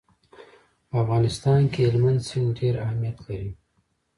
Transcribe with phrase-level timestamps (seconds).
[0.89, 3.51] په افغانستان کې هلمند سیند ډېر اهمیت لري.